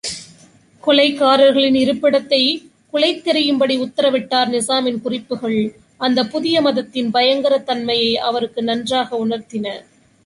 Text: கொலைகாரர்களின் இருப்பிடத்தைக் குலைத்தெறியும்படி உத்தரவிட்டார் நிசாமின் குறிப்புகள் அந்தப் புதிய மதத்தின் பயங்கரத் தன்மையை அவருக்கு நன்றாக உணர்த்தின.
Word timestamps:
கொலைகாரர்களின் 0.83 1.75
இருப்பிடத்தைக் 1.75 2.63
குலைத்தெறியும்படி 2.93 3.75
உத்தரவிட்டார் 3.81 4.51
நிசாமின் 4.51 5.01
குறிப்புகள் 5.01 5.59
அந்தப் 5.97 6.31
புதிய 6.31 6.61
மதத்தின் 6.61 7.11
பயங்கரத் 7.13 7.65
தன்மையை 7.65 8.17
அவருக்கு 8.17 8.63
நன்றாக 8.63 9.27
உணர்த்தின. 9.27 9.67